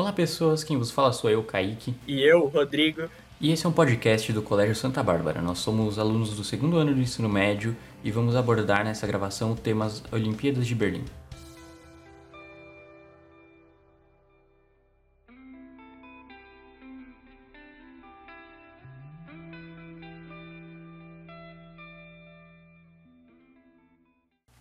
Olá 0.00 0.14
pessoas, 0.14 0.64
quem 0.64 0.78
vos 0.78 0.90
fala 0.90 1.12
sou 1.12 1.28
eu, 1.28 1.44
Kaique. 1.44 1.94
E 2.08 2.22
eu, 2.22 2.46
Rodrigo. 2.46 3.02
E 3.38 3.52
esse 3.52 3.66
é 3.66 3.68
um 3.68 3.72
podcast 3.72 4.32
do 4.32 4.40
Colégio 4.40 4.74
Santa 4.74 5.02
Bárbara. 5.02 5.42
Nós 5.42 5.58
somos 5.58 5.98
alunos 5.98 6.34
do 6.34 6.42
segundo 6.42 6.78
ano 6.78 6.94
do 6.94 7.02
ensino 7.02 7.28
médio 7.28 7.76
e 8.02 8.10
vamos 8.10 8.34
abordar 8.34 8.82
nessa 8.82 9.06
gravação 9.06 9.54
temas 9.54 10.02
Olimpíadas 10.10 10.66
de 10.66 10.74
Berlim. 10.74 11.04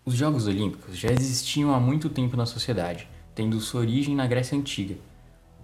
Os 0.04 0.16
Jogos 0.16 0.48
Olímpicos 0.48 0.98
já 0.98 1.10
existiam 1.10 1.74
há 1.74 1.80
muito 1.80 2.10
tempo 2.10 2.36
na 2.36 2.46
sociedade, 2.46 3.08
tendo 3.34 3.58
sua 3.62 3.80
origem 3.80 4.14
na 4.14 4.28
Grécia 4.28 4.58
Antiga. 4.58 4.98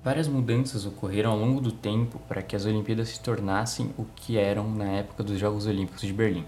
Várias 0.05 0.27
mudanças 0.27 0.85
ocorreram 0.85 1.31
ao 1.31 1.39
longo 1.39 1.59
do 1.59 1.71
tempo 1.71 2.19
para 2.27 2.43
que 2.43 2.55
as 2.55 2.63
Olimpíadas 2.63 3.09
se 3.09 3.19
tornassem 3.19 3.89
o 3.97 4.05
que 4.15 4.37
eram 4.37 4.69
na 4.69 4.85
época 4.85 5.23
dos 5.23 5.39
Jogos 5.39 5.65
Olímpicos 5.65 6.01
de 6.01 6.13
Berlim. 6.13 6.45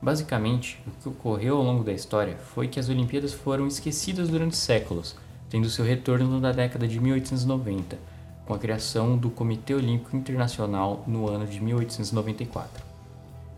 Basicamente, 0.00 0.82
o 0.86 0.90
que 0.92 1.06
ocorreu 1.10 1.58
ao 1.58 1.62
longo 1.62 1.84
da 1.84 1.92
história 1.92 2.38
foi 2.38 2.66
que 2.66 2.80
as 2.80 2.88
Olimpíadas 2.88 3.34
foram 3.34 3.66
esquecidas 3.66 4.30
durante 4.30 4.56
séculos, 4.56 5.14
tendo 5.50 5.68
seu 5.68 5.84
retorno 5.84 6.40
na 6.40 6.50
década 6.50 6.88
de 6.88 6.98
1890, 6.98 7.98
com 8.46 8.54
a 8.54 8.58
criação 8.58 9.18
do 9.18 9.28
Comitê 9.28 9.74
Olímpico 9.74 10.16
Internacional 10.16 11.04
no 11.06 11.28
ano 11.28 11.46
de 11.46 11.60
1894. 11.60 12.82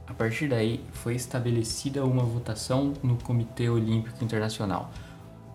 A 0.08 0.12
partir 0.12 0.48
daí, 0.48 0.80
foi 0.90 1.14
estabelecida 1.14 2.04
uma 2.04 2.24
votação 2.24 2.94
no 3.00 3.14
Comitê 3.14 3.68
Olímpico 3.68 4.24
Internacional, 4.24 4.90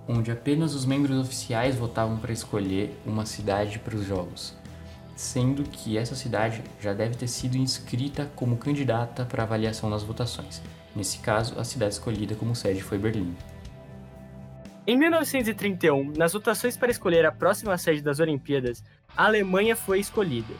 onde 0.07 0.31
apenas 0.31 0.75
os 0.75 0.85
membros 0.85 1.17
oficiais 1.17 1.75
votavam 1.75 2.17
para 2.17 2.31
escolher 2.31 2.97
uma 3.05 3.25
cidade 3.25 3.79
para 3.79 3.95
os 3.95 4.05
Jogos, 4.05 4.55
sendo 5.15 5.63
que 5.63 5.97
essa 5.97 6.15
cidade 6.15 6.63
já 6.79 6.93
deve 6.93 7.15
ter 7.15 7.27
sido 7.27 7.57
inscrita 7.57 8.29
como 8.35 8.57
candidata 8.57 9.25
para 9.25 9.43
avaliação 9.43 9.89
nas 9.89 10.03
votações. 10.03 10.61
Nesse 10.95 11.19
caso, 11.19 11.59
a 11.59 11.63
cidade 11.63 11.93
escolhida 11.93 12.35
como 12.35 12.55
sede 12.55 12.81
foi 12.81 12.97
Berlim. 12.97 13.35
Em 14.87 14.97
1931, 14.97 16.13
nas 16.15 16.33
votações 16.33 16.77
para 16.77 16.91
escolher 16.91 17.25
a 17.25 17.31
próxima 17.31 17.75
sede 17.77 18.01
das 18.01 18.19
Olimpíadas, 18.19 18.83
a 19.17 19.25
Alemanha 19.25 19.75
foi 19.75 19.99
escolhida. 19.99 20.53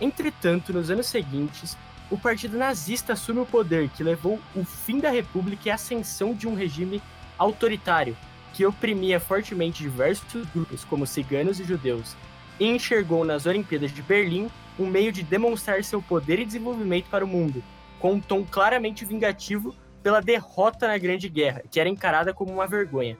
Entretanto, 0.00 0.72
nos 0.72 0.90
anos 0.90 1.06
seguintes, 1.06 1.76
o 2.10 2.16
partido 2.16 2.56
nazista 2.56 3.12
assume 3.12 3.40
o 3.40 3.46
poder, 3.46 3.90
que 3.90 4.02
levou 4.02 4.40
o 4.56 4.64
fim 4.64 4.98
da 4.98 5.10
República 5.10 5.68
e 5.68 5.70
a 5.70 5.74
ascensão 5.74 6.32
de 6.32 6.48
um 6.48 6.54
regime 6.54 7.02
autoritário, 7.36 8.16
que 8.58 8.66
oprimia 8.66 9.20
fortemente 9.20 9.84
diversos 9.84 10.44
grupos, 10.46 10.84
como 10.84 11.06
ciganos 11.06 11.60
e 11.60 11.64
judeus, 11.64 12.16
e 12.58 12.66
enxergou 12.66 13.24
nas 13.24 13.46
Olimpíadas 13.46 13.92
de 13.92 14.02
Berlim 14.02 14.50
um 14.76 14.84
meio 14.84 15.12
de 15.12 15.22
demonstrar 15.22 15.84
seu 15.84 16.02
poder 16.02 16.40
e 16.40 16.44
desenvolvimento 16.44 17.08
para 17.08 17.24
o 17.24 17.28
mundo, 17.28 17.62
com 18.00 18.14
um 18.14 18.20
tom 18.20 18.44
claramente 18.44 19.04
vingativo 19.04 19.76
pela 20.02 20.20
derrota 20.20 20.88
na 20.88 20.98
Grande 20.98 21.28
Guerra, 21.28 21.62
que 21.70 21.78
era 21.78 21.88
encarada 21.88 22.34
como 22.34 22.52
uma 22.52 22.66
vergonha. 22.66 23.16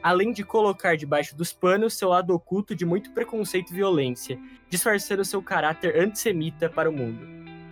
Além 0.00 0.32
de 0.32 0.44
colocar 0.44 0.96
debaixo 0.96 1.34
dos 1.34 1.52
panos 1.52 1.94
seu 1.94 2.10
lado 2.10 2.32
oculto 2.32 2.72
de 2.72 2.86
muito 2.86 3.10
preconceito 3.10 3.72
e 3.72 3.74
violência, 3.74 4.38
disfarçando 4.70 5.24
seu 5.24 5.42
caráter 5.42 6.00
antissemita 6.00 6.70
para 6.70 6.88
o 6.88 6.92
mundo. 6.92 7.26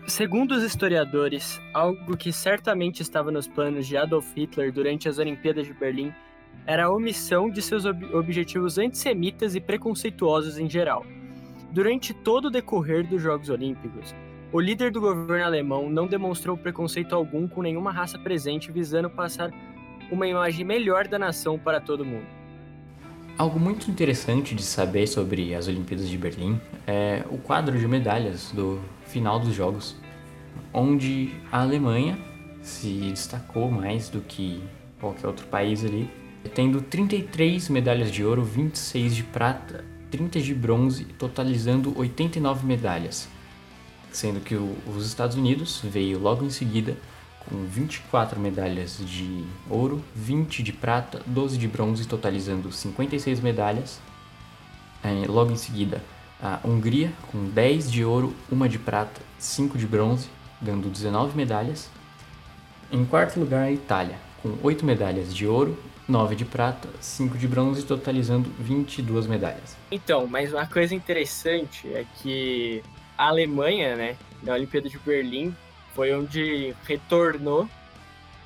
Segundo 0.08 0.50
os 0.50 0.64
historiadores, 0.64 1.60
algo 1.72 2.16
que 2.16 2.32
certamente 2.32 3.02
estava 3.02 3.30
nos 3.30 3.46
planos 3.46 3.86
de 3.86 3.96
Adolf 3.96 4.34
Hitler 4.34 4.72
durante 4.72 5.08
as 5.08 5.18
Olimpíadas 5.18 5.64
de 5.64 5.72
Berlim 5.72 6.12
era 6.66 6.86
a 6.86 6.90
omissão 6.90 7.50
de 7.50 7.60
seus 7.60 7.84
ob 7.84 8.04
objetivos 8.14 8.78
antissemitas 8.78 9.54
e 9.54 9.60
preconceituosos 9.60 10.58
em 10.58 10.68
geral. 10.68 11.04
Durante 11.70 12.14
todo 12.14 12.46
o 12.46 12.50
decorrer 12.50 13.06
dos 13.06 13.20
Jogos 13.20 13.50
Olímpicos, 13.50 14.14
o 14.52 14.60
líder 14.60 14.92
do 14.92 15.00
governo 15.00 15.44
alemão 15.44 15.90
não 15.90 16.06
demonstrou 16.06 16.56
preconceito 16.56 17.14
algum 17.14 17.48
com 17.48 17.60
nenhuma 17.60 17.90
raça 17.90 18.18
presente, 18.18 18.70
visando 18.70 19.10
passar 19.10 19.50
uma 20.10 20.26
imagem 20.26 20.64
melhor 20.64 21.08
da 21.08 21.18
nação 21.18 21.58
para 21.58 21.80
todo 21.80 22.04
mundo. 22.04 22.26
Algo 23.36 23.58
muito 23.58 23.90
interessante 23.90 24.54
de 24.54 24.62
saber 24.62 25.08
sobre 25.08 25.56
as 25.56 25.66
Olimpíadas 25.66 26.08
de 26.08 26.16
Berlim 26.16 26.60
é 26.86 27.24
o 27.28 27.36
quadro 27.36 27.76
de 27.76 27.88
medalhas 27.88 28.52
do 28.52 28.80
final 29.06 29.40
dos 29.40 29.52
Jogos, 29.52 29.96
onde 30.72 31.34
a 31.50 31.62
Alemanha 31.62 32.16
se 32.62 33.10
destacou 33.10 33.68
mais 33.68 34.08
do 34.08 34.20
que 34.20 34.62
qualquer 35.00 35.26
outro 35.26 35.46
país 35.48 35.84
ali, 35.84 36.08
tendo 36.48 36.80
33 36.82 37.68
medalhas 37.68 38.10
de 38.10 38.24
ouro, 38.24 38.44
26 38.44 39.14
de 39.14 39.22
prata, 39.22 39.84
30 40.10 40.40
de 40.40 40.54
bronze, 40.54 41.04
totalizando 41.18 41.96
89 41.98 42.66
medalhas, 42.66 43.28
sendo 44.12 44.40
que 44.40 44.54
os 44.54 45.06
Estados 45.06 45.36
Unidos 45.36 45.80
veio 45.82 46.18
logo 46.18 46.44
em 46.44 46.50
seguida 46.50 46.96
com 47.48 47.64
24 47.66 48.40
medalhas 48.40 48.98
de 48.98 49.44
ouro, 49.68 50.02
20 50.14 50.62
de 50.62 50.72
prata, 50.72 51.20
12 51.26 51.58
de 51.58 51.68
bronze, 51.68 52.06
totalizando 52.06 52.72
56 52.72 53.40
medalhas. 53.40 54.00
É, 55.02 55.26
logo 55.26 55.52
em 55.52 55.56
seguida, 55.56 56.02
a 56.40 56.60
Hungria 56.64 57.12
com 57.30 57.48
10 57.50 57.90
de 57.90 58.04
ouro, 58.04 58.34
1 58.50 58.68
de 58.68 58.78
prata, 58.78 59.20
5 59.38 59.76
de 59.76 59.86
bronze, 59.86 60.28
dando 60.60 60.88
19 60.88 61.36
medalhas. 61.36 61.90
Em 62.90 63.04
quarto 63.04 63.38
lugar, 63.38 63.64
a 63.64 63.72
Itália, 63.72 64.18
com 64.44 64.58
8 64.62 64.84
medalhas 64.84 65.34
de 65.34 65.46
ouro, 65.46 65.74
9 66.06 66.36
de 66.36 66.44
prata, 66.44 66.86
5 67.00 67.38
de 67.38 67.48
bronze, 67.48 67.82
totalizando 67.82 68.50
22 68.58 69.26
medalhas. 69.26 69.74
Então, 69.90 70.26
mas 70.26 70.52
uma 70.52 70.66
coisa 70.66 70.94
interessante 70.94 71.88
é 71.94 72.04
que 72.20 72.82
a 73.16 73.28
Alemanha, 73.28 73.96
né, 73.96 74.16
na 74.42 74.52
Olimpíada 74.52 74.86
de 74.90 74.98
Berlim, 74.98 75.56
foi 75.94 76.14
onde 76.14 76.74
retornou 76.84 77.66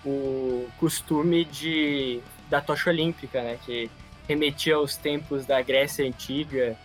o 0.07 0.69
costume 0.79 1.45
de 1.45 2.21
da 2.49 2.61
tocha 2.61 2.89
olímpica, 2.91 3.43
né, 3.43 3.59
que 3.67 3.91
remetia 4.29 4.77
aos 4.77 4.97
tempos 4.97 5.45
da 5.45 5.61
Grécia 5.61 6.07
antiga 6.07 6.79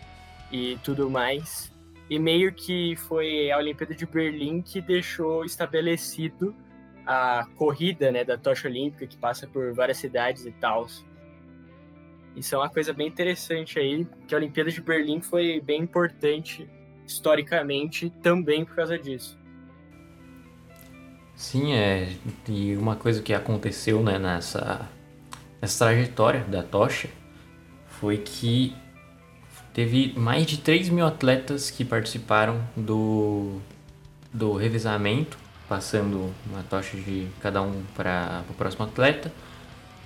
e 0.52 0.78
tudo 0.84 1.08
mais. 1.10 1.72
E 2.10 2.18
meio 2.18 2.52
que 2.52 2.96
foi 2.96 3.52
a 3.52 3.58
Olimpíada 3.58 3.94
de 3.94 4.06
Berlim 4.08 4.62
que 4.62 4.82
deixou 4.82 5.46
estabelecido 5.46 6.54
a 7.06 7.48
corrida 7.56 8.12
né, 8.12 8.24
da 8.24 8.38
tocha 8.38 8.68
olímpica, 8.68 9.06
que 9.06 9.18
passa 9.18 9.48
por 9.48 9.74
várias 9.74 9.98
cidades 9.98 10.46
e 10.46 10.52
tal. 10.52 10.88
Isso 12.36 12.56
é 12.56 12.58
uma 12.58 12.70
coisa 12.70 12.94
bem 12.94 13.08
interessante 13.08 13.78
aí, 13.78 14.08
que 14.28 14.34
a 14.34 14.38
Olimpíada 14.38 14.72
de 14.72 14.82
Berlim 14.82 15.22
foi 15.22 15.62
bem 15.62 15.82
importante 15.82 16.68
historicamente 17.06 18.10
também 18.22 18.66
por 18.66 18.76
causa 18.76 18.98
disso. 18.98 19.38
Sim, 21.36 21.74
é. 21.74 22.10
E 22.48 22.76
uma 22.76 22.96
coisa 22.96 23.22
que 23.22 23.34
aconteceu 23.34 24.02
né, 24.02 24.18
nessa, 24.18 24.88
nessa 25.62 25.86
trajetória 25.86 26.42
da 26.42 26.64
tocha 26.64 27.10
foi 27.88 28.18
que 28.18 28.76
teve 29.74 30.14
mais 30.18 30.46
de 30.46 30.58
3 30.58 30.90
mil 30.90 31.06
atletas 31.06 31.70
que 31.70 31.84
participaram 31.84 32.64
do, 32.76 33.60
do 34.32 34.54
revezamento 34.54 35.43
passando 35.74 36.32
uma 36.46 36.62
tocha 36.62 36.96
de 36.96 37.28
cada 37.42 37.60
um 37.64 37.84
para 37.96 38.44
o 38.48 38.54
próximo 38.54 38.86
atleta. 38.86 39.34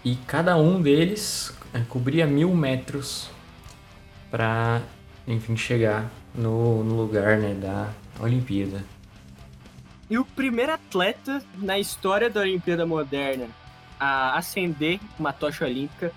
E 0.01 0.15
cada 0.15 0.55
um 0.55 0.81
deles 0.81 1.53
é, 1.73 1.81
cobria 1.89 2.25
mil 2.25 2.55
metros 2.55 3.29
para, 4.31 4.81
enfim, 5.27 5.57
chegar 5.57 6.09
no, 6.33 6.85
no 6.85 6.95
lugar 6.95 7.37
né, 7.37 7.53
da 7.53 7.89
Olimpíada. 8.23 8.81
E 10.09 10.17
o 10.17 10.23
primeiro 10.23 10.71
atleta 10.71 11.43
na 11.57 11.77
história 11.77 12.29
da 12.29 12.39
Olimpíada 12.39 12.85
Moderna 12.85 13.49
a 13.99 14.37
acender 14.37 15.01
uma 15.19 15.33
tocha 15.33 15.65
olímpica 15.65 16.13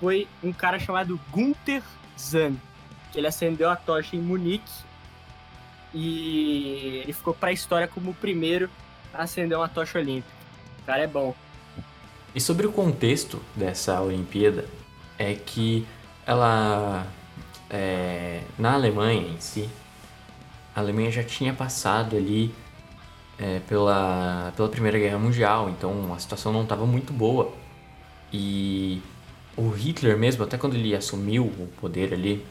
foi 0.00 0.26
um 0.42 0.50
cara 0.50 0.78
chamado 0.78 1.20
Gunther 1.30 1.82
Zahn. 2.18 2.54
Ele 3.14 3.26
acendeu 3.26 3.68
a 3.68 3.76
tocha 3.76 4.16
em 4.16 4.20
Munique 4.20 4.72
e 5.92 7.02
ele 7.04 7.12
ficou 7.12 7.34
para 7.34 7.50
a 7.50 7.52
história 7.52 7.86
como 7.86 8.12
o 8.12 8.14
primeiro 8.14 8.70
acender 9.16 9.56
uma 9.56 9.68
tocha 9.68 9.98
olímpica. 9.98 10.32
O 10.82 10.86
cara 10.86 11.02
é 11.02 11.06
bom. 11.06 11.34
E 12.34 12.40
sobre 12.40 12.66
o 12.66 12.72
contexto 12.72 13.40
dessa 13.54 14.00
Olimpíada, 14.00 14.64
é 15.18 15.34
que 15.34 15.86
ela, 16.26 17.06
é, 17.70 18.42
na 18.58 18.74
Alemanha 18.74 19.28
em 19.28 19.40
si, 19.40 19.68
a 20.74 20.80
Alemanha 20.80 21.10
já 21.10 21.22
tinha 21.22 21.52
passado 21.52 22.16
ali 22.16 22.52
é, 23.38 23.60
pela, 23.68 24.52
pela 24.56 24.68
Primeira 24.68 24.98
Guerra 24.98 25.18
Mundial, 25.18 25.70
então 25.70 26.12
a 26.12 26.18
situação 26.18 26.52
não 26.52 26.62
estava 26.62 26.84
muito 26.84 27.12
boa. 27.12 27.52
E 28.32 29.00
o 29.56 29.70
Hitler 29.70 30.18
mesmo, 30.18 30.42
até 30.42 30.58
quando 30.58 30.74
ele 30.74 30.94
assumiu 30.94 31.44
o 31.44 31.68
poder 31.80 32.12
ali, 32.12 32.44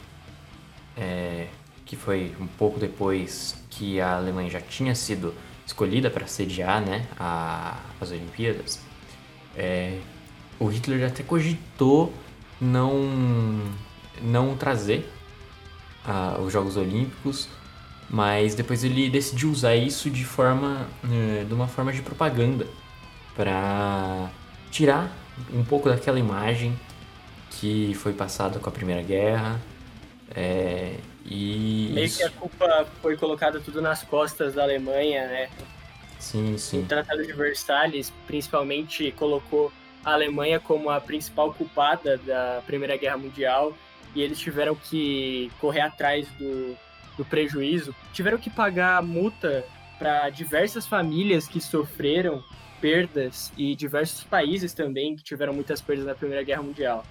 é, 0.96 1.48
que 1.86 1.96
foi 1.96 2.34
um 2.40 2.48
pouco 2.48 2.80
depois 2.80 3.56
que 3.70 4.00
a 4.00 4.16
Alemanha 4.16 4.50
já 4.50 4.62
tinha 4.62 4.96
sido 4.96 5.34
escolhida 5.66 6.10
para 6.10 6.28
sediar 6.28 6.82
né, 6.82 7.08
a, 7.20 7.80
as 8.00 8.12
Olimpíadas, 8.12 8.80
é, 9.56 10.00
o 10.60 10.68
Hitler 10.68 11.08
até 11.08 11.24
cogitou 11.24 12.14
não, 12.60 13.62
não 14.22 14.56
trazer 14.56 15.10
os 16.46 16.52
Jogos 16.52 16.76
Olímpicos, 16.76 17.48
mas 18.10 18.56
depois 18.56 18.84
ele 18.84 19.10
decidiu 19.10 19.50
usar 19.50 19.76
isso 19.76 20.10
de 20.10 20.26
forma, 20.26 20.88
é, 21.10 21.44
de 21.46 21.54
uma 21.54 21.68
forma 21.68 21.92
de 21.92 22.02
propaganda 22.02 22.68
para 23.36 24.30
tirar 24.70 25.12
um 25.54 25.64
pouco 25.64 25.90
daquela 25.90 26.20
imagem 26.20 26.78
que 27.50 27.94
foi 27.96 28.14
passada 28.14 28.60
com 28.60 28.70
a 28.70 28.72
Primeira 28.72 29.02
Guerra. 29.02 29.60
É, 30.36 30.96
e 31.26 31.90
Meio 31.94 32.06
isso... 32.06 32.18
que 32.18 32.24
a 32.24 32.30
culpa 32.30 32.88
foi 33.02 33.16
colocada 33.18 33.60
tudo 33.60 33.82
nas 33.82 34.04
costas 34.04 34.54
da 34.54 34.64
Alemanha, 34.64 35.28
né? 35.28 35.50
Sim, 36.20 36.58
sim. 36.58 36.82
O 36.82 36.86
Tratado 36.86 37.26
de 37.26 37.34
Versalhes, 37.34 38.12
principalmente, 38.26 39.12
colocou 39.14 39.72
a 40.04 40.14
Alemanha 40.14 40.60
como 40.60 40.90
a 40.90 41.00
principal 41.00 41.54
culpada 41.54 42.18
da 42.18 42.62
Primeira 42.66 42.98
Guerra 42.98 43.18
Mundial 43.18 43.76
e 44.16 44.22
eles 44.22 44.40
tiveram 44.40 44.76
que 44.76 45.52
correr 45.60 45.82
atrás 45.82 46.28
do, 46.40 46.78
do 47.18 47.26
prejuízo, 47.26 47.96
tiveram 48.14 48.38
que 48.38 48.50
pagar 48.50 49.02
multa 49.02 49.66
para 49.98 50.30
diversas 50.30 50.86
famílias 50.86 51.48
que 51.48 51.62
sofreram 51.62 52.44
perdas 52.82 53.52
e 53.58 53.76
diversos 53.76 54.24
países 54.24 54.74
também 54.74 55.16
que 55.16 55.24
tiveram 55.24 55.54
muitas 55.54 55.82
perdas 55.82 56.06
na 56.06 56.14
Primeira 56.14 56.44
Guerra 56.44 56.62
Mundial. 56.62 57.06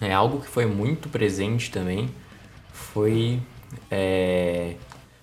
É 0.00 0.12
algo 0.12 0.40
que 0.40 0.48
foi 0.48 0.66
muito 0.66 1.08
presente 1.08 1.70
também 1.70 2.10
foi 2.72 3.40
é, 3.90 4.74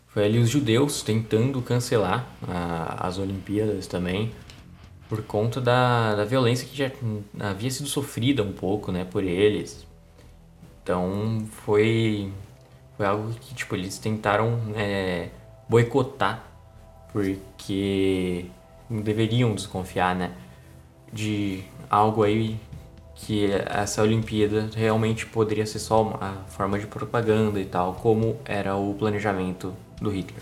foi 0.08 0.26
ali 0.26 0.40
os 0.40 0.50
judeus 0.50 1.02
tentando 1.02 1.62
cancelar 1.62 2.28
a, 2.48 3.08
as 3.08 3.18
Olimpíadas 3.18 3.88
também 3.88 4.32
por 5.08 5.24
conta 5.24 5.60
da, 5.60 6.16
da 6.16 6.26
violência 6.26 6.68
que 6.68 6.78
já 6.78 6.92
havia 7.40 7.72
sido 7.72 7.88
sofrida 7.88 8.44
um 8.44 8.54
pouco 8.54 8.92
né 8.92 9.06
por 9.06 9.24
eles. 9.24 9.86
Então 10.84 11.48
foi 11.66 12.32
foi 12.98 13.06
algo 13.06 13.32
que 13.34 13.54
tipo 13.56 13.76
eles 13.76 13.98
tentaram 13.98 14.60
é, 14.76 15.30
boicotar 15.68 16.44
porque 17.12 18.46
deveriam 18.90 19.54
desconfiar 19.56 20.16
né 20.16 20.32
de 21.12 21.64
algo 21.90 22.24
aí 22.24 22.60
que 23.26 23.52
essa 23.66 24.02
Olimpíada 24.02 24.70
realmente 24.76 25.26
poderia 25.26 25.66
ser 25.66 25.80
só 25.80 26.02
uma 26.02 26.46
forma 26.48 26.80
de 26.80 26.88
propaganda 26.88 27.60
e 27.60 27.66
tal, 27.66 27.94
como 27.96 28.40
era 28.46 28.76
o 28.76 28.94
planejamento 28.94 29.74
do 30.02 30.10
Hitler. 30.10 30.42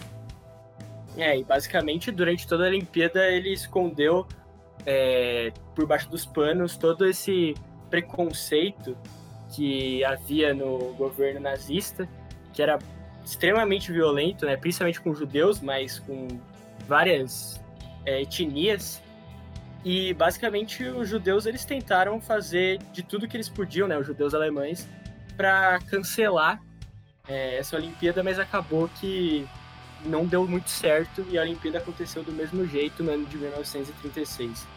É, 1.17 1.37
e 1.39 1.43
basicamente 1.43 2.11
durante 2.11 2.47
toda 2.47 2.65
a 2.65 2.67
Olimpíada 2.67 3.25
ele 3.31 3.51
escondeu 3.51 4.27
é, 4.85 5.51
por 5.75 5.87
baixo 5.87 6.07
dos 6.09 6.25
panos 6.25 6.77
todo 6.77 7.07
esse 7.07 7.55
preconceito 7.89 8.95
que 9.55 10.03
havia 10.05 10.53
no 10.53 10.93
governo 10.93 11.39
nazista, 11.39 12.07
que 12.53 12.61
era 12.61 12.77
extremamente 13.25 13.91
violento, 13.91 14.45
né, 14.45 14.55
principalmente 14.55 15.01
com 15.01 15.13
judeus, 15.15 15.59
mas 15.59 15.99
com 15.99 16.27
várias 16.87 17.59
é, 18.05 18.21
etnias 18.21 19.01
e 19.83 20.13
basicamente 20.13 20.83
os 20.83 21.09
judeus 21.09 21.45
eles 21.45 21.63
tentaram 21.65 22.19
fazer 22.19 22.79
de 22.91 23.03
tudo 23.03 23.27
que 23.27 23.37
eles 23.37 23.49
podiam, 23.49 23.87
né, 23.87 23.97
os 23.97 24.05
judeus 24.05 24.33
alemães, 24.33 24.87
para 25.35 25.79
cancelar 25.89 26.61
é, 27.27 27.57
essa 27.57 27.75
Olimpíada, 27.75 28.23
mas 28.23 28.39
acabou 28.39 28.89
que 28.99 29.47
não 30.05 30.25
deu 30.25 30.47
muito 30.47 30.69
certo 30.69 31.25
e 31.29 31.37
a 31.37 31.41
Olimpíada 31.41 31.77
aconteceu 31.77 32.23
do 32.23 32.31
mesmo 32.31 32.65
jeito 32.67 33.03
no 33.03 33.11
ano 33.11 33.25
de 33.25 33.37
1936. 33.37 34.67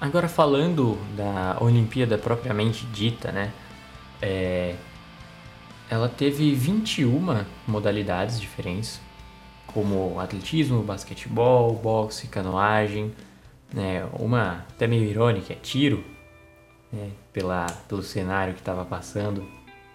Agora 0.00 0.28
falando 0.28 0.98
da 1.16 1.56
Olimpíada 1.60 2.18
propriamente 2.18 2.84
dita, 2.86 3.32
né? 3.32 3.52
É, 4.20 4.74
ela 5.88 6.08
teve 6.08 6.52
21 6.54 7.44
modalidades 7.66 8.40
diferentes 8.40 9.00
como 9.76 10.18
atletismo, 10.18 10.82
basquetebol, 10.82 11.74
boxe, 11.74 12.28
canoagem, 12.28 13.12
né? 13.70 14.08
uma 14.18 14.64
até 14.70 14.86
meio 14.86 15.04
irônica 15.04 15.52
é 15.52 15.56
tiro, 15.56 16.02
né? 16.90 17.10
Pela, 17.30 17.66
pelo 17.86 18.02
cenário 18.02 18.54
que 18.54 18.60
estava 18.60 18.86
passando 18.86 19.46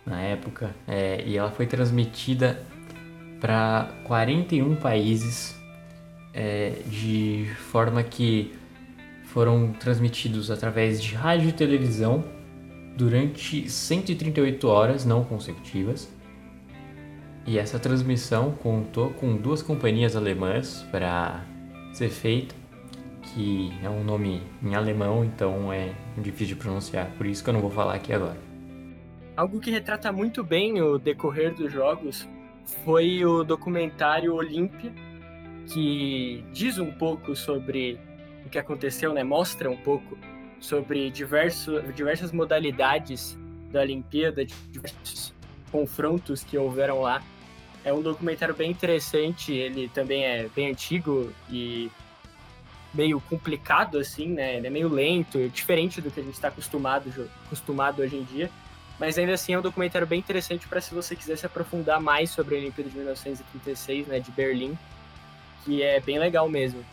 na 0.05 0.21
época, 0.21 0.69
é, 0.87 1.23
e 1.25 1.35
ela 1.35 1.49
foi 1.49 1.65
transmitida 1.65 2.61
para 3.39 3.89
41 4.03 4.75
países 4.75 5.59
é, 6.31 6.73
de 6.85 7.49
forma 7.71 8.03
que 8.03 8.53
foram 9.33 9.73
transmitidos 9.73 10.51
através 10.51 11.01
de 11.01 11.15
rádio 11.15 11.49
e 11.49 11.53
televisão 11.53 12.23
durante 12.95 13.67
138 13.67 14.67
horas 14.67 15.05
não 15.05 15.23
consecutivas 15.23 16.07
e 17.45 17.57
essa 17.57 17.79
transmissão 17.79 18.51
contou 18.51 19.09
com 19.11 19.35
duas 19.35 19.63
companhias 19.63 20.15
alemãs 20.15 20.85
para 20.91 21.43
ser 21.93 22.09
feita, 22.09 22.55
que 23.21 23.71
é 23.83 23.89
um 23.89 24.03
nome 24.03 24.41
em 24.63 24.75
alemão, 24.75 25.25
então 25.25 25.71
é 25.71 25.93
difícil 26.17 26.55
de 26.55 26.61
pronunciar, 26.61 27.11
por 27.17 27.25
isso 27.25 27.43
que 27.43 27.49
eu 27.49 27.53
não 27.53 27.61
vou 27.61 27.71
falar 27.71 27.95
aqui 27.95 28.13
agora. 28.13 28.37
Algo 29.35 29.59
que 29.59 29.71
retrata 29.71 30.11
muito 30.11 30.43
bem 30.43 30.81
o 30.81 30.97
decorrer 30.97 31.53
dos 31.53 31.71
jogos 31.71 32.27
foi 32.83 33.25
o 33.25 33.43
documentário 33.43 34.35
Olímpia, 34.35 34.91
que 35.67 36.43
diz 36.51 36.77
um 36.77 36.91
pouco 36.91 37.35
sobre 37.35 37.99
o 38.45 38.49
que 38.49 38.59
aconteceu, 38.59 39.13
né? 39.13 39.23
Mostra 39.23 39.69
um 39.69 39.77
pouco 39.77 40.17
sobre 40.59 41.09
diverso, 41.09 41.81
diversas 41.93 42.31
modalidades 42.31 43.37
da 43.71 43.81
Olimpíada, 43.81 44.45
diversos 44.69 45.33
confrontos 45.71 46.43
que 46.43 46.57
houveram 46.57 47.01
lá. 47.01 47.21
É 47.83 47.91
um 47.91 48.01
documentário 48.01 48.53
bem 48.53 48.69
interessante, 48.69 49.51
ele 49.51 49.89
também 49.89 50.23
é 50.23 50.47
bem 50.55 50.69
antigo 50.69 51.31
e 51.49 51.89
meio 52.93 53.19
complicado, 53.21 53.97
assim, 53.97 54.27
né? 54.27 54.57
Ele 54.57 54.67
é 54.67 54.69
meio 54.69 54.87
lento, 54.87 55.49
diferente 55.49 56.01
do 56.01 56.11
que 56.11 56.19
a 56.19 56.23
gente 56.23 56.33
está 56.33 56.49
acostumado, 56.49 57.29
acostumado 57.45 58.01
hoje 58.01 58.17
em 58.17 58.23
dia. 58.23 58.49
Mas 58.99 59.17
ainda 59.17 59.33
assim 59.33 59.53
é 59.53 59.57
um 59.57 59.61
documentário 59.61 60.05
bem 60.05 60.19
interessante 60.19 60.67
para 60.67 60.79
se 60.79 60.93
você 60.93 61.15
quiser 61.15 61.35
se 61.35 61.45
aprofundar 61.45 61.99
mais 61.99 62.29
sobre 62.29 62.55
a 62.55 62.57
Olimpíada 62.59 62.89
de 62.89 62.95
1936, 62.97 64.07
né, 64.07 64.19
de 64.19 64.29
Berlim, 64.29 64.77
que 65.65 65.81
é 65.81 65.99
bem 65.99 66.19
legal 66.19 66.47
mesmo. 66.47 66.85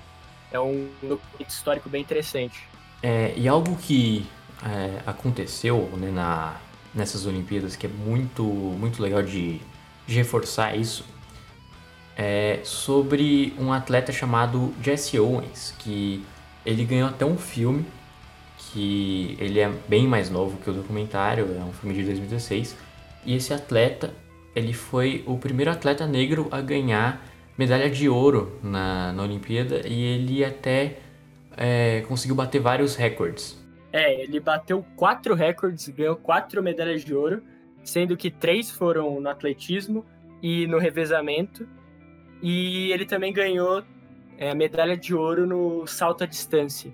É 0.50 0.58
um 0.58 0.88
documento 1.02 1.50
histórico 1.50 1.90
bem 1.90 2.00
interessante. 2.00 2.66
É, 3.02 3.34
e 3.36 3.46
algo 3.46 3.76
que 3.76 4.26
é, 4.64 5.02
aconteceu 5.04 5.90
né, 5.98 6.10
na, 6.10 6.56
nessas 6.98 7.24
Olimpíadas 7.24 7.76
que 7.76 7.86
é 7.86 7.90
muito, 7.90 8.42
muito 8.42 9.00
legal 9.00 9.22
de, 9.22 9.60
de 10.06 10.14
reforçar 10.14 10.76
isso 10.76 11.04
é 12.16 12.58
sobre 12.64 13.54
um 13.56 13.72
atleta 13.72 14.12
chamado 14.12 14.74
Jesse 14.82 15.20
Owens, 15.20 15.72
que 15.78 16.24
ele 16.66 16.84
ganhou 16.84 17.08
até 17.08 17.24
um 17.24 17.38
filme, 17.38 17.86
que 18.58 19.36
ele 19.38 19.60
é 19.60 19.70
bem 19.88 20.08
mais 20.08 20.28
novo 20.28 20.58
que 20.58 20.68
o 20.68 20.72
documentário, 20.72 21.44
é 21.56 21.62
um 21.62 21.72
filme 21.72 21.94
de 21.94 22.02
2016, 22.02 22.76
e 23.24 23.34
esse 23.36 23.54
atleta, 23.54 24.12
ele 24.54 24.72
foi 24.72 25.22
o 25.26 25.38
primeiro 25.38 25.70
atleta 25.70 26.08
negro 26.08 26.48
a 26.50 26.60
ganhar 26.60 27.24
medalha 27.56 27.88
de 27.88 28.08
ouro 28.08 28.58
na, 28.62 29.12
na 29.12 29.22
Olimpíada 29.22 29.86
e 29.86 30.02
ele 30.02 30.44
até 30.44 30.98
é, 31.56 32.04
conseguiu 32.08 32.34
bater 32.34 32.60
vários 32.60 32.96
recordes. 32.96 33.57
É, 33.92 34.22
ele 34.22 34.38
bateu 34.38 34.84
quatro 34.96 35.34
recordes, 35.34 35.88
ganhou 35.88 36.16
quatro 36.16 36.62
medalhas 36.62 37.04
de 37.04 37.14
ouro, 37.14 37.42
sendo 37.82 38.16
que 38.16 38.30
três 38.30 38.70
foram 38.70 39.20
no 39.20 39.28
atletismo 39.28 40.04
e 40.42 40.66
no 40.66 40.78
revezamento. 40.78 41.66
E 42.42 42.92
ele 42.92 43.06
também 43.06 43.32
ganhou 43.32 43.82
é, 44.36 44.54
medalha 44.54 44.96
de 44.96 45.14
ouro 45.14 45.46
no 45.46 45.86
salto 45.86 46.24
à 46.24 46.26
distância. 46.26 46.92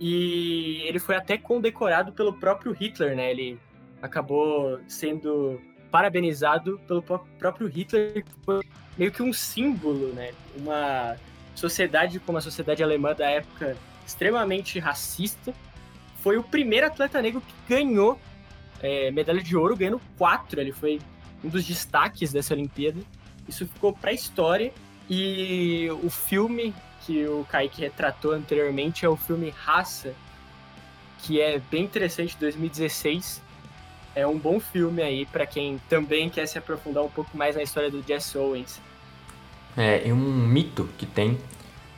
E 0.00 0.82
ele 0.84 0.98
foi 0.98 1.14
até 1.14 1.38
condecorado 1.38 2.12
pelo 2.12 2.32
próprio 2.32 2.72
Hitler, 2.72 3.14
né? 3.14 3.30
Ele 3.30 3.58
acabou 4.02 4.80
sendo 4.88 5.60
parabenizado 5.90 6.80
pelo 6.88 7.02
próprio 7.02 7.68
Hitler, 7.68 8.24
que 8.24 8.32
foi 8.44 8.60
meio 8.98 9.12
que 9.12 9.22
um 9.22 9.32
símbolo, 9.32 10.08
né? 10.12 10.32
Uma 10.56 11.16
sociedade 11.54 12.18
como 12.18 12.38
a 12.38 12.40
sociedade 12.40 12.82
alemã 12.82 13.14
da 13.14 13.30
época 13.30 13.76
extremamente 14.04 14.78
racista, 14.78 15.54
foi 16.24 16.38
o 16.38 16.42
primeiro 16.42 16.86
atleta 16.86 17.20
negro 17.20 17.42
que 17.42 17.52
ganhou 17.68 18.18
é, 18.80 19.10
medalha 19.10 19.42
de 19.42 19.54
ouro, 19.54 19.76
ganhando 19.76 20.00
quatro. 20.16 20.58
Ele 20.58 20.72
foi 20.72 20.98
um 21.44 21.50
dos 21.50 21.66
destaques 21.66 22.32
dessa 22.32 22.54
Olimpíada. 22.54 22.98
Isso 23.46 23.66
ficou 23.66 23.92
para 23.92 24.08
a 24.08 24.14
história. 24.14 24.72
E 25.08 25.86
o 26.02 26.08
filme 26.08 26.74
que 27.04 27.26
o 27.26 27.44
Kaique 27.44 27.82
retratou 27.82 28.32
anteriormente 28.32 29.04
é 29.04 29.08
o 29.08 29.18
filme 29.18 29.50
Raça, 29.50 30.14
que 31.18 31.42
é 31.42 31.60
bem 31.70 31.84
interessante, 31.84 32.38
2016. 32.40 33.42
É 34.14 34.26
um 34.26 34.38
bom 34.38 34.58
filme 34.58 35.02
aí 35.02 35.26
para 35.26 35.44
quem 35.44 35.78
também 35.90 36.30
quer 36.30 36.46
se 36.46 36.56
aprofundar 36.56 37.04
um 37.04 37.10
pouco 37.10 37.36
mais 37.36 37.54
na 37.54 37.62
história 37.62 37.90
do 37.90 38.02
Jesse 38.02 38.38
Owens. 38.38 38.80
É, 39.76 40.10
um 40.10 40.16
mito 40.16 40.88
que 40.96 41.04
tem 41.04 41.38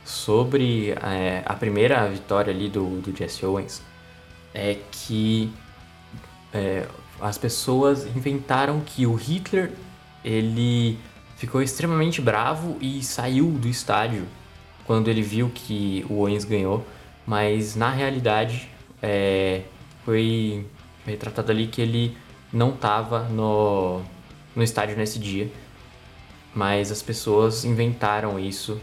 sobre 0.03 0.91
é, 0.91 1.43
a 1.45 1.53
primeira 1.53 2.05
vitória 2.09 2.51
ali 2.51 2.67
do, 2.67 2.99
do 2.99 3.15
Jesse 3.15 3.45
Owens 3.45 3.81
é 4.57 4.79
que 4.91 5.53
é, 6.51 6.87
as 7.21 7.37
pessoas 7.37 8.07
inventaram 8.07 8.81
que 8.81 9.05
o 9.05 9.13
Hitler 9.13 9.71
ele 10.25 10.97
ficou 11.35 11.61
extremamente 11.61 12.19
bravo 12.19 12.75
e 12.81 13.03
saiu 13.03 13.51
do 13.51 13.67
estádio 13.67 14.25
quando 14.83 15.09
ele 15.09 15.21
viu 15.21 15.51
que 15.53 16.03
o 16.09 16.21
Owens 16.21 16.43
ganhou, 16.43 16.83
mas 17.25 17.75
na 17.75 17.91
realidade 17.91 18.67
é, 18.99 19.61
foi 20.03 20.65
retratado 21.05 21.51
ali 21.51 21.67
que 21.67 21.79
ele 21.79 22.17
não 22.51 22.71
estava 22.71 23.29
no, 23.29 24.01
no 24.55 24.63
estádio 24.63 24.97
nesse 24.97 25.19
dia, 25.19 25.51
mas 26.55 26.91
as 26.91 27.03
pessoas 27.03 27.63
inventaram 27.63 28.39
isso 28.39 28.81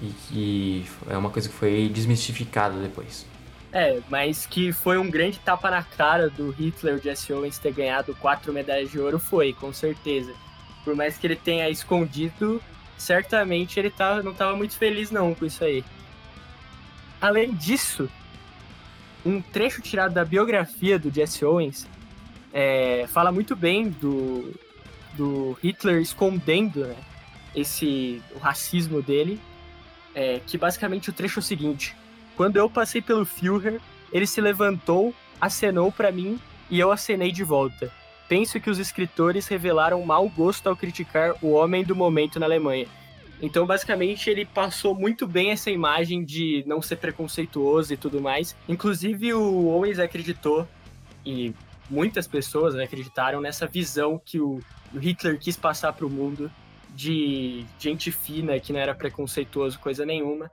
e 0.00 0.06
que 0.28 0.86
é 1.08 1.16
uma 1.16 1.30
coisa 1.30 1.48
que 1.48 1.54
foi 1.54 1.90
desmistificada 1.92 2.78
depois. 2.78 3.26
É, 3.72 4.00
mas 4.10 4.44
que 4.44 4.70
foi 4.70 4.98
um 4.98 5.10
grande 5.10 5.38
tapa 5.38 5.70
na 5.70 5.82
cara 5.82 6.28
do 6.28 6.50
Hitler, 6.50 6.96
o 6.96 7.02
Jesse 7.02 7.32
Owens, 7.32 7.58
ter 7.58 7.72
ganhado 7.72 8.14
quatro 8.16 8.52
medalhas 8.52 8.90
de 8.90 9.00
ouro, 9.00 9.18
foi, 9.18 9.54
com 9.54 9.72
certeza. 9.72 10.34
Por 10.84 10.94
mais 10.94 11.16
que 11.16 11.26
ele 11.26 11.36
tenha 11.36 11.70
escondido, 11.70 12.62
certamente 12.98 13.80
ele 13.80 13.90
tá, 13.90 14.22
não 14.22 14.32
estava 14.32 14.54
muito 14.54 14.76
feliz 14.76 15.10
não 15.10 15.34
com 15.34 15.46
isso 15.46 15.64
aí. 15.64 15.82
Além 17.18 17.54
disso, 17.54 18.10
um 19.24 19.40
trecho 19.40 19.80
tirado 19.80 20.12
da 20.12 20.24
biografia 20.24 20.98
do 20.98 21.10
Jesse 21.10 21.44
Owens 21.44 21.86
é, 22.52 23.06
fala 23.08 23.32
muito 23.32 23.56
bem 23.56 23.88
do, 23.88 24.52
do 25.14 25.56
Hitler 25.62 26.02
escondendo 26.02 26.80
né, 26.80 26.96
esse 27.54 28.20
o 28.34 28.38
racismo 28.38 29.00
dele, 29.00 29.40
é, 30.14 30.40
que 30.46 30.58
basicamente 30.58 31.08
o 31.08 31.12
trecho 31.12 31.38
é 31.38 31.40
o 31.40 31.44
seguinte: 31.44 31.96
quando 32.36 32.56
eu 32.56 32.68
passei 32.68 33.00
pelo 33.00 33.24
Führer, 33.24 33.80
ele 34.12 34.26
se 34.26 34.40
levantou, 34.40 35.14
acenou 35.40 35.90
para 35.90 36.12
mim 36.12 36.38
e 36.70 36.78
eu 36.78 36.92
acenei 36.92 37.32
de 37.32 37.44
volta. 37.44 37.92
Penso 38.28 38.60
que 38.60 38.70
os 38.70 38.78
escritores 38.78 39.46
revelaram 39.46 40.02
mau 40.04 40.28
gosto 40.28 40.68
ao 40.68 40.76
criticar 40.76 41.34
o 41.42 41.50
homem 41.52 41.84
do 41.84 41.94
momento 41.94 42.40
na 42.40 42.46
Alemanha. 42.46 42.86
Então, 43.40 43.66
basicamente, 43.66 44.30
ele 44.30 44.46
passou 44.46 44.94
muito 44.94 45.26
bem 45.26 45.50
essa 45.50 45.70
imagem 45.70 46.24
de 46.24 46.62
não 46.66 46.80
ser 46.80 46.96
preconceituoso 46.96 47.92
e 47.92 47.96
tudo 47.96 48.22
mais. 48.22 48.56
Inclusive, 48.68 49.34
o 49.34 49.66
Owens 49.66 49.98
acreditou, 49.98 50.66
e 51.26 51.52
muitas 51.90 52.26
pessoas 52.26 52.76
acreditaram 52.76 53.40
nessa 53.40 53.66
visão 53.66 54.20
que 54.24 54.40
o 54.40 54.60
Hitler 54.94 55.38
quis 55.38 55.56
passar 55.56 55.92
para 55.92 56.06
o 56.06 56.10
mundo 56.10 56.50
de 56.94 57.64
gente 57.78 58.12
fina, 58.12 58.60
que 58.60 58.72
não 58.72 58.78
era 58.78 58.94
preconceituoso, 58.94 59.78
coisa 59.78 60.06
nenhuma 60.06 60.50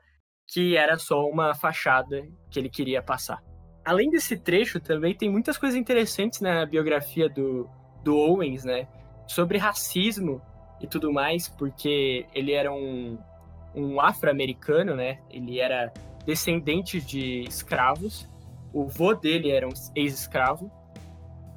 que 0.52 0.76
era 0.76 0.98
só 0.98 1.28
uma 1.28 1.54
fachada 1.54 2.28
que 2.50 2.60
ele 2.60 2.70
queria 2.70 3.02
passar. 3.02 3.42
Além 3.86 4.10
desse 4.10 4.38
trecho, 4.38 4.80
também 4.80 5.16
tem 5.16 5.30
muitas 5.30 5.58
coisas 5.58 5.80
interessantes 5.80 6.42
na 6.42 6.66
biografia 6.66 7.30
do, 7.30 7.70
do 8.04 8.18
Owens, 8.18 8.64
né? 8.64 8.88
Sobre 9.28 9.58
racismo 9.58 10.42
e 10.82 10.88
tudo 10.88 11.14
mais, 11.14 11.48
porque 11.48 12.26
ele 12.34 12.52
era 12.52 12.72
um, 12.72 13.18
um 13.76 14.02
afro-americano, 14.02 14.96
né? 14.96 15.20
Ele 15.30 15.60
era 15.60 15.94
descendente 16.26 17.00
de 17.00 17.42
escravos. 17.42 18.28
O 18.74 18.88
vô 18.88 19.14
dele 19.14 19.52
era 19.52 19.68
um 19.68 19.74
ex-escravo. 19.96 20.72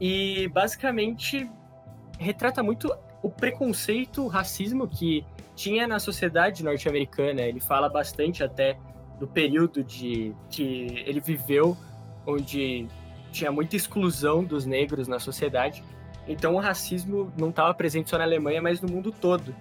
E 0.00 0.48
basicamente 0.48 1.50
retrata 2.18 2.62
muito 2.62 2.92
o 3.22 3.30
preconceito, 3.30 4.24
o 4.24 4.28
racismo 4.28 4.88
que 4.88 5.24
tinha 5.54 5.86
na 5.86 5.98
sociedade 5.98 6.64
norte-americana. 6.64 7.42
Ele 7.42 7.60
fala 7.60 7.88
bastante 7.88 8.42
até 8.42 8.76
do 9.18 9.28
período 9.28 9.84
de 9.84 10.34
que 10.50 11.04
ele 11.06 11.20
viveu, 11.20 11.76
onde 12.26 12.88
tinha 13.30 13.52
muita 13.52 13.76
exclusão 13.76 14.42
dos 14.42 14.66
negros 14.66 15.06
na 15.06 15.18
sociedade. 15.18 15.82
Então 16.26 16.54
o 16.54 16.58
racismo 16.58 17.32
não 17.38 17.50
estava 17.50 17.72
presente 17.74 18.10
só 18.10 18.18
na 18.18 18.24
Alemanha, 18.24 18.60
mas 18.60 18.80
no 18.80 18.88
mundo 18.88 19.12
todo. 19.12 19.54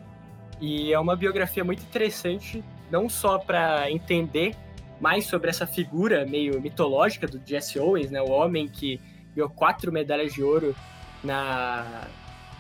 E 0.59 0.93
é 0.93 0.99
uma 0.99 1.15
biografia 1.15 1.63
muito 1.63 1.81
interessante, 1.83 2.63
não 2.89 3.09
só 3.09 3.39
para 3.39 3.89
entender 3.91 4.55
mais 4.99 5.25
sobre 5.25 5.49
essa 5.49 5.65
figura 5.65 6.25
meio 6.25 6.61
mitológica 6.61 7.27
do 7.27 7.41
Jesse 7.43 7.79
Owens, 7.79 8.11
né, 8.11 8.21
o 8.21 8.29
homem 8.29 8.67
que 8.67 9.01
ganhou 9.35 9.49
quatro 9.49 9.91
medalhas 9.91 10.33
de 10.33 10.43
ouro 10.43 10.75
na, 11.23 12.07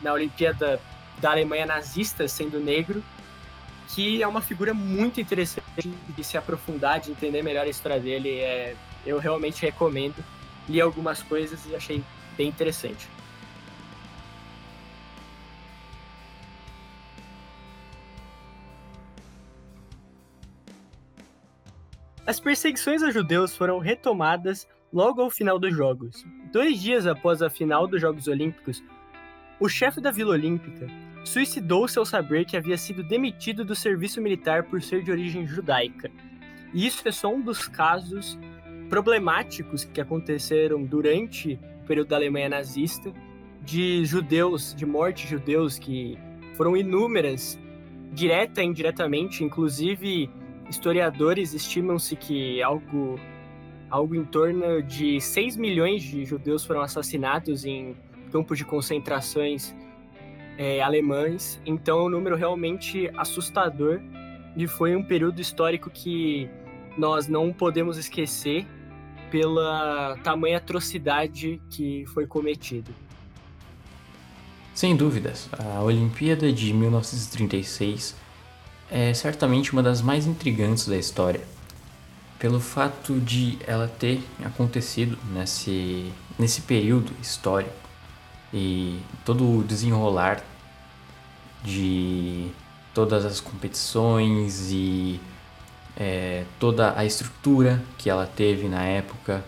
na 0.01 0.13
Olimpíada 0.13 0.79
da 1.19 1.31
Alemanha 1.31 1.65
nazista, 1.65 2.27
sendo 2.27 2.59
negro, 2.59 3.03
que 3.89 4.21
é 4.23 4.27
uma 4.27 4.41
figura 4.41 4.73
muito 4.73 5.19
interessante 5.19 5.63
de 6.09 6.23
se 6.23 6.37
aprofundar, 6.37 6.99
de 6.99 7.11
entender 7.11 7.43
melhor 7.43 7.65
a 7.65 7.69
história 7.69 7.99
dele. 7.99 8.39
É, 8.39 8.75
eu 9.05 9.19
realmente 9.19 9.61
recomendo. 9.61 10.23
Li 10.69 10.79
algumas 10.79 11.21
coisas 11.23 11.59
e 11.67 11.75
achei 11.75 12.03
bem 12.37 12.47
interessante. 12.47 13.07
As 22.25 22.39
perseguições 22.39 23.03
a 23.03 23.11
judeus 23.11 23.57
foram 23.57 23.79
retomadas 23.79 24.67
logo 24.93 25.21
ao 25.21 25.29
final 25.29 25.57
dos 25.59 25.75
Jogos. 25.75 26.23
Dois 26.51 26.79
dias 26.79 27.07
após 27.07 27.41
a 27.41 27.49
final 27.49 27.87
dos 27.87 27.99
Jogos 27.99 28.27
Olímpicos, 28.27 28.81
o 29.61 29.69
chefe 29.69 30.01
da 30.01 30.09
Vila 30.09 30.31
Olímpica, 30.31 30.87
suicidou-se 31.23 31.97
ao 31.99 32.03
saber 32.03 32.45
que 32.45 32.57
havia 32.57 32.75
sido 32.79 33.03
demitido 33.03 33.63
do 33.63 33.75
serviço 33.75 34.19
militar 34.19 34.63
por 34.63 34.81
ser 34.81 35.03
de 35.03 35.11
origem 35.11 35.45
judaica. 35.45 36.09
E 36.73 36.87
isso 36.87 37.07
é 37.07 37.11
só 37.11 37.31
um 37.31 37.39
dos 37.39 37.67
casos 37.67 38.39
problemáticos 38.89 39.85
que 39.85 40.01
aconteceram 40.01 40.83
durante 40.83 41.59
o 41.83 41.85
período 41.85 42.07
da 42.07 42.15
Alemanha 42.15 42.49
nazista, 42.49 43.13
de 43.61 44.03
judeus, 44.03 44.73
de 44.73 44.83
morte 44.83 45.25
de 45.25 45.29
judeus, 45.29 45.77
que 45.77 46.17
foram 46.57 46.75
inúmeras, 46.75 47.59
direta 48.11 48.63
e 48.63 48.65
indiretamente, 48.65 49.43
inclusive 49.43 50.27
historiadores 50.67 51.53
estimam-se 51.53 52.15
que 52.15 52.63
algo, 52.63 53.19
algo 53.91 54.15
em 54.15 54.25
torno 54.25 54.81
de 54.81 55.21
6 55.21 55.55
milhões 55.55 56.01
de 56.01 56.25
judeus 56.25 56.65
foram 56.65 56.81
assassinados 56.81 57.63
em 57.63 57.95
campos 58.31 58.57
de 58.57 58.65
concentrações 58.65 59.75
é, 60.57 60.81
alemães, 60.81 61.59
então 61.65 61.99
é 61.99 62.03
um 62.03 62.09
número 62.09 62.35
realmente 62.35 63.09
assustador 63.17 63.99
e 64.55 64.67
foi 64.67 64.95
um 64.95 65.03
período 65.03 65.39
histórico 65.41 65.89
que 65.89 66.49
nós 66.97 67.27
não 67.27 67.53
podemos 67.53 67.97
esquecer 67.97 68.65
pela 69.29 70.17
tamanha 70.23 70.57
atrocidade 70.57 71.61
que 71.69 72.05
foi 72.07 72.27
cometida. 72.27 72.91
Sem 74.73 74.95
dúvidas, 74.95 75.49
a 75.57 75.81
Olimpíada 75.81 76.51
de 76.51 76.73
1936 76.73 78.15
é 78.89 79.13
certamente 79.13 79.71
uma 79.71 79.81
das 79.81 80.01
mais 80.01 80.25
intrigantes 80.25 80.87
da 80.87 80.97
história, 80.97 81.41
pelo 82.37 82.59
fato 82.59 83.19
de 83.19 83.57
ela 83.65 83.87
ter 83.87 84.21
acontecido 84.43 85.17
nesse, 85.33 86.11
nesse 86.37 86.61
período 86.61 87.13
histórico 87.21 87.90
e 88.53 88.99
todo 89.25 89.59
o 89.59 89.63
desenrolar 89.63 90.43
de 91.63 92.49
todas 92.93 93.25
as 93.25 93.39
competições 93.39 94.71
e 94.71 95.19
é, 95.95 96.45
toda 96.59 96.97
a 96.97 97.05
estrutura 97.05 97.83
que 97.97 98.09
ela 98.09 98.25
teve 98.25 98.67
na 98.67 98.83
época, 98.83 99.43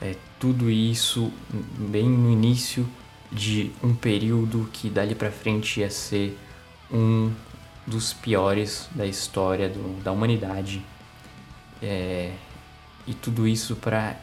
é, 0.00 0.16
tudo 0.38 0.70
isso 0.70 1.32
bem 1.50 2.08
no 2.08 2.30
início 2.30 2.88
de 3.30 3.72
um 3.82 3.94
período 3.94 4.68
que 4.72 4.90
dali 4.90 5.14
para 5.14 5.30
frente 5.30 5.80
ia 5.80 5.90
ser 5.90 6.38
um 6.90 7.32
dos 7.86 8.12
piores 8.12 8.88
da 8.92 9.06
história 9.06 9.68
do, 9.68 10.02
da 10.02 10.12
humanidade. 10.12 10.84
É, 11.80 12.32
e 13.06 13.14
tudo 13.14 13.46
isso 13.48 13.74
para 13.76 14.16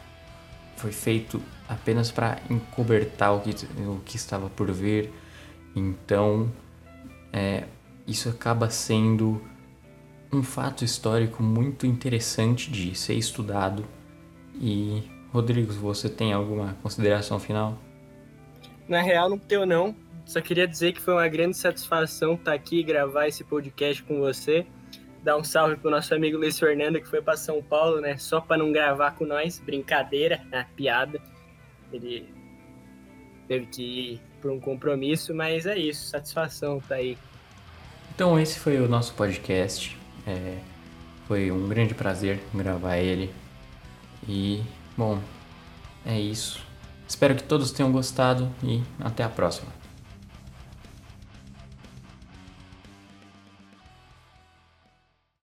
foi 0.79 0.91
feito 0.93 1.41
apenas 1.67 2.09
para 2.09 2.39
encobertar 2.49 3.35
o 3.35 3.41
que, 3.41 3.51
o 3.85 4.01
que 4.05 4.15
estava 4.15 4.49
por 4.49 4.71
vir. 4.71 5.11
Então, 5.75 6.49
é, 7.33 7.65
isso 8.07 8.29
acaba 8.29 8.69
sendo 8.69 9.41
um 10.31 10.41
fato 10.41 10.85
histórico 10.85 11.43
muito 11.43 11.85
interessante 11.85 12.71
de 12.71 12.95
ser 12.95 13.15
estudado. 13.15 13.85
E, 14.55 15.03
Rodrigo, 15.33 15.73
você 15.73 16.07
tem 16.07 16.31
alguma 16.31 16.77
consideração 16.81 17.39
final? 17.39 17.77
Na 18.87 19.01
real, 19.01 19.29
não 19.29 19.37
tenho 19.37 19.65
não. 19.65 19.95
Só 20.25 20.39
queria 20.41 20.67
dizer 20.67 20.93
que 20.93 21.01
foi 21.01 21.13
uma 21.13 21.27
grande 21.27 21.57
satisfação 21.57 22.35
estar 22.35 22.53
aqui 22.53 22.79
e 22.79 22.83
gravar 22.83 23.27
esse 23.27 23.43
podcast 23.43 24.01
com 24.03 24.19
você. 24.19 24.65
Dar 25.23 25.37
um 25.37 25.43
salve 25.43 25.75
pro 25.75 25.91
nosso 25.91 26.13
amigo 26.15 26.37
Luiz 26.37 26.57
Fernando 26.57 26.99
que 26.99 27.07
foi 27.07 27.21
para 27.21 27.35
São 27.35 27.61
Paulo, 27.61 27.99
né? 27.99 28.17
Só 28.17 28.39
para 28.39 28.57
não 28.57 28.71
gravar 28.71 29.11
com 29.11 29.25
nós. 29.25 29.59
Brincadeira, 29.59 30.41
né? 30.51 30.65
piada. 30.75 31.21
Ele 31.91 32.33
teve 33.47 33.65
que 33.65 33.81
ir 33.81 34.21
por 34.41 34.51
um 34.51 34.59
compromisso, 34.59 35.33
mas 35.33 35.65
é 35.65 35.77
isso, 35.77 36.07
satisfação 36.07 36.79
tá 36.79 36.95
aí. 36.95 37.17
Então 38.13 38.39
esse 38.39 38.59
foi 38.59 38.77
o 38.79 38.87
nosso 38.87 39.13
podcast. 39.13 39.97
É, 40.25 40.57
foi 41.27 41.51
um 41.51 41.67
grande 41.67 41.93
prazer 41.93 42.39
gravar 42.53 42.97
ele. 42.97 43.33
E, 44.27 44.61
bom, 44.97 45.19
é 46.05 46.19
isso. 46.19 46.59
Espero 47.07 47.35
que 47.35 47.43
todos 47.43 47.71
tenham 47.71 47.91
gostado 47.91 48.49
e 48.63 48.81
até 48.99 49.23
a 49.23 49.29
próxima. 49.29 49.78